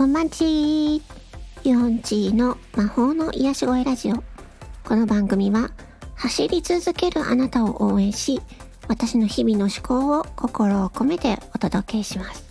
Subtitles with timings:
[0.00, 1.02] こんばんち
[1.62, 4.24] ユンチーの魔法の癒し声ラジオ。
[4.82, 5.72] この番組は
[6.14, 8.40] 走り続けるあなたを応援し、
[8.88, 12.50] 私の日々の思考を心を込めてお届けします。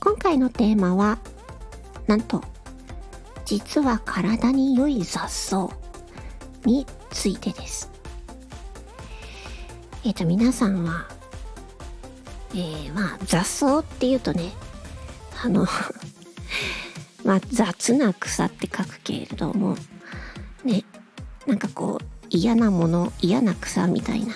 [0.00, 1.18] 今回のテーマは、
[2.06, 2.42] なんと、
[3.44, 5.68] 実は体に良い雑草
[6.64, 7.90] についてです。
[10.04, 11.06] えっ、ー、と、皆さんは、
[12.52, 14.52] えー、まあ、雑草っていうとね、
[15.44, 15.66] あの
[17.26, 19.76] まあ、雑な草って書くけれども、
[20.64, 20.84] ね、
[21.44, 24.32] なんかこう、嫌なもの、嫌な草みたいな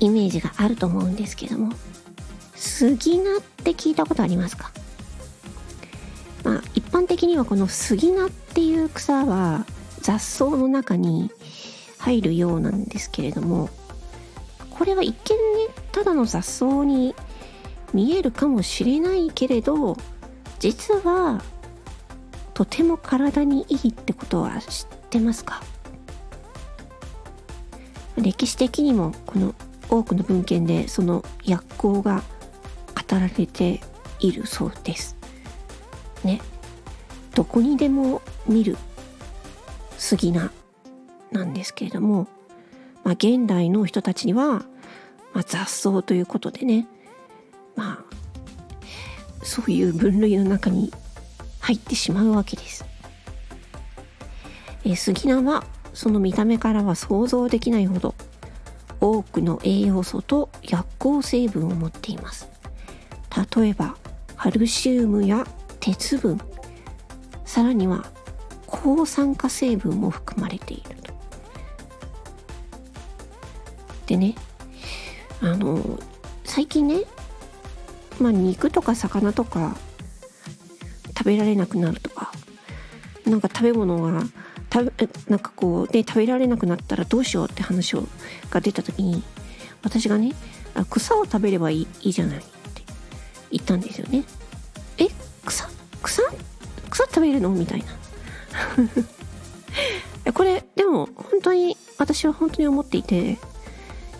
[0.00, 1.72] イメージがあると思うんですけども、
[2.56, 4.72] 杉菜って聞いたことありますか？
[6.42, 9.64] まあ、一般的にはこの杉菜っていう草は
[10.00, 11.30] 雑草の中に
[11.98, 13.68] 入るようなんですけれども、
[14.70, 17.14] これは一見ね、ただの雑草に
[17.92, 19.96] 見えるかもしれないけれど、
[20.58, 21.42] 実は
[22.54, 25.62] とても体にいいってことは知ってますか？
[28.16, 29.54] 歴史的にもこの
[29.88, 32.22] 多くの文献でその薬効が
[32.94, 33.80] 語られて
[34.18, 35.16] いるそうです。
[36.22, 36.40] ね。
[37.34, 38.76] どこにでも見る
[39.96, 40.50] 杉菜
[41.30, 42.26] なんですけれども、
[43.04, 44.64] まあ、現代の人たちには、
[45.32, 46.88] まあ、雑草ということでね
[47.76, 50.92] まあそういう分類の中に
[51.70, 52.84] 入ってしまうわけです。
[54.84, 55.62] え杉菜は
[55.94, 58.16] その見た目からは想像できないほど
[59.00, 62.48] 多くの栄養素と薬効成分を持っています。
[63.54, 63.94] 例えば
[64.36, 65.46] カルシウムや
[65.78, 66.40] 鉄分
[67.44, 68.04] さらには
[68.66, 71.12] 抗酸化成分も含まれていると。
[74.06, 74.34] でね
[75.40, 76.00] あの
[76.44, 77.02] 最近ね
[78.20, 79.76] まあ肉とか魚とか
[81.20, 82.32] 食べられなくなるとか
[83.26, 84.22] なんか食べ物が
[84.72, 88.04] 食べなんかこうで食べられなくなったらどうしようって話を
[88.48, 89.22] が出た時に
[89.82, 90.32] 私がね
[90.88, 92.46] 草を食べればいいいいじゃないって
[93.50, 94.24] 言ったんですよね。
[94.96, 95.08] え
[95.44, 95.68] 草
[96.02, 96.22] 草？
[96.88, 97.50] 草食べるの？
[97.50, 97.84] みたい
[100.24, 100.32] な。
[100.32, 103.36] これでも本当に私は本当に思っていて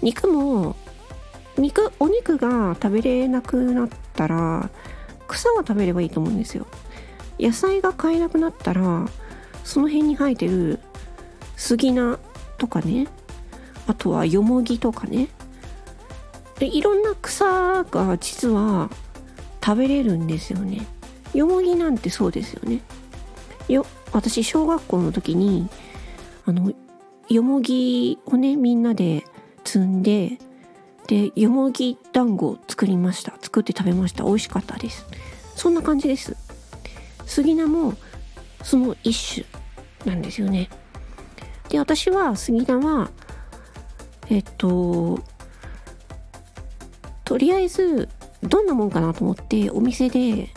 [0.03, 0.77] 肉も
[1.57, 4.69] 肉お肉が食べれなくなったら
[5.31, 6.67] 草は食べればいいと思うんですよ。
[7.41, 9.07] 野菜が買えなくなったら
[9.65, 10.79] その辺に生えてる
[11.57, 12.19] 杉菜
[12.59, 13.09] とかね
[13.87, 15.29] あとはよもぎとかね。
[16.59, 18.91] でいろんな草が実は
[19.65, 20.87] 食べれるんですよね。
[21.35, 22.83] よもぎなんてそうですよね。
[23.69, 25.69] よ私小学校の時に
[26.45, 26.73] あの
[27.29, 29.25] よもぎをねみんなで
[29.65, 30.39] 積んで
[31.07, 33.33] でよもぎ団子を作りました。
[33.41, 34.25] 作って食べました。
[34.25, 35.07] 美味しかったです。
[35.57, 36.37] そんな感じです。
[37.31, 37.95] 杉菜も
[38.65, 39.45] その一
[40.05, 40.69] 種なんですよね。
[41.69, 43.11] で私は杉菜は
[44.29, 45.21] えっと
[47.25, 48.09] とりあえず
[48.43, 50.49] どんなもんかなと思ってお店で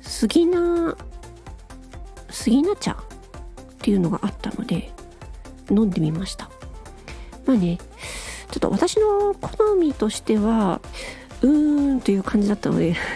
[0.00, 0.96] 杉菜
[2.28, 2.96] 杉菜茶っ
[3.78, 4.90] ていうのがあったので
[5.70, 6.50] 飲んでみました
[7.46, 7.78] まあね
[8.50, 10.80] ちょっと私の好みとしては
[11.42, 12.96] うーんという感じだったので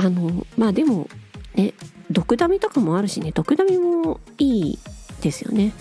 [0.00, 1.08] あのまあでも
[1.54, 1.74] ね
[2.10, 4.78] 毒ダミとかもあるしね毒ダミもいい
[5.20, 5.74] ですよね。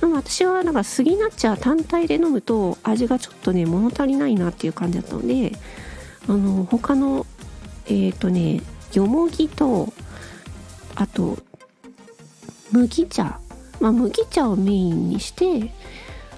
[0.00, 5.50] 私はなんか杉ナッチャー単体で飲むと味がちょっとね物足りないなっていう感じだったので
[6.28, 7.26] あの他の
[7.86, 8.62] えっ、ー、とね
[8.92, 9.92] よもぎと
[10.94, 11.38] あと
[12.70, 13.40] 麦茶。
[13.80, 15.72] まあ麦茶をメインにして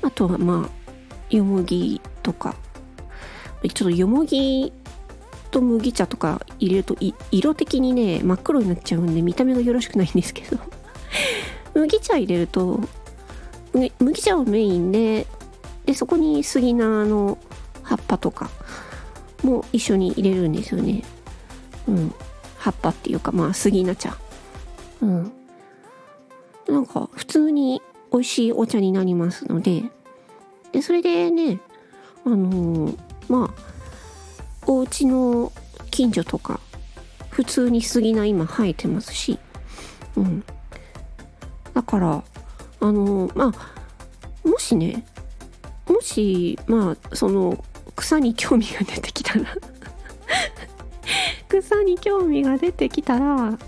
[0.01, 2.57] あとはまあよもぎとか。
[3.63, 4.73] ちょっとよもぎ
[5.51, 6.97] と麦茶とか入れると
[7.31, 10.59] 色的にね真っ黒になっちゃうんで見た目がよろしくないんですけど。
[11.75, 12.81] 麦茶入れると
[13.73, 15.27] 麦茶をメインで
[15.87, 17.39] でそこに杉菜の
[17.83, 18.51] 葉っぱとか
[19.43, 21.03] も一緒に入れるんですよね。
[21.89, 22.15] うん。
[22.59, 24.17] 葉っぱっていうかまあ杉菜茶。
[25.01, 25.33] うん。
[26.69, 27.83] なんか普通に
[28.13, 29.85] 美味しいお茶になりますので。
[30.73, 31.61] でそれでね
[32.25, 32.99] あのー、
[33.29, 33.70] まあ
[34.71, 35.51] お家の
[35.91, 36.61] 近所とか
[37.31, 39.37] 普通に杉菜今生えてますし、
[40.17, 40.45] うん、
[41.75, 42.23] だから
[42.79, 45.05] あのまあもしね
[45.89, 47.65] もしまあその
[47.97, 49.45] 草に興味が出てきたら
[51.51, 53.59] 草に興味が出てきたら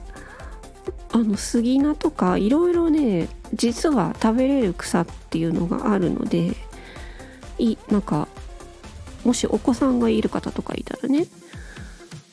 [1.10, 6.52] あの杉菜とかいろいろね実は食べれる草っていうのがあるので
[7.58, 8.28] いなんか
[9.24, 11.26] もしお子さんがいる方とかいたらね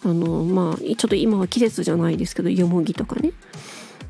[0.04, 3.32] あのまあちょっと今は季節じゃないですけどよもぎとかね。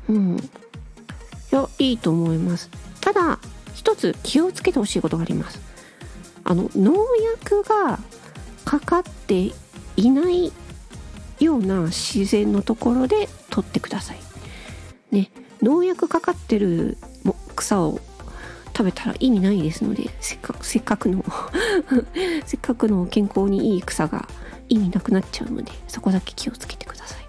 [0.08, 0.36] うん。
[0.36, 2.70] いやいいと思います。
[3.00, 3.38] ただ
[3.74, 5.60] 一つ気をつけてほしいことがあります。
[6.44, 7.98] あの農薬が
[8.64, 9.50] かかって
[9.96, 10.52] いない
[11.40, 14.18] ような自然のところで取ってください。
[15.10, 15.30] ね。
[15.60, 16.96] 農薬かかってる
[17.56, 18.00] 草を
[18.80, 21.22] 食べたら意味ないですのでせっかくせっかくの
[22.46, 24.26] せっかくの健康にいい草が
[24.70, 27.26] 意味なくなっちゃうのでそこだけ気をつけてください。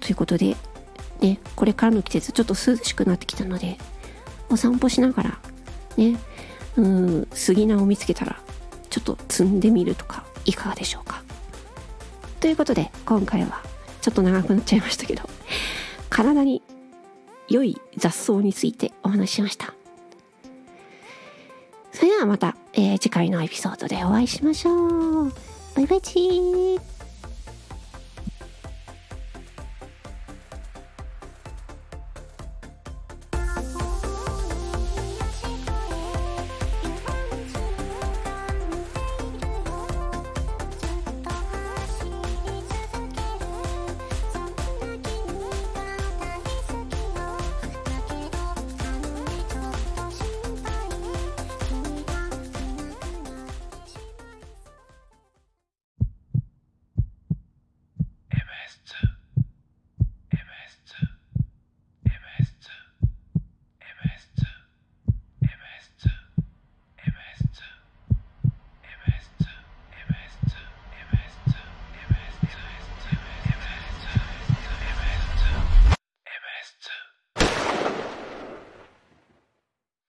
[0.00, 0.56] ということで
[1.20, 3.78] ねこれからの季節ちょっと涼しくなってきたので
[4.48, 5.38] お散歩しながら
[5.96, 6.18] ね
[6.76, 8.40] うん杉菜を見つけたら
[8.90, 11.22] ちょっと摘んでみるとかいかがでしょうか。
[12.40, 13.62] ということで今回は
[14.00, 15.30] ちょっと長くなっちゃいましたけど
[16.10, 16.60] 体に
[17.48, 19.74] 良い雑草についてお話ししました。
[21.94, 25.32] それではまた、えー、次回のエピソードでお会いしましょう。
[25.76, 26.93] バイバイチー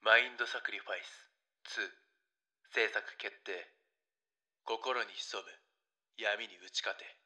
[0.01, 2.05] マインドサクリファイス2
[2.75, 3.71] 制作決定。
[4.65, 5.49] 心に潜む。
[6.17, 7.24] 闇に打ち勝て。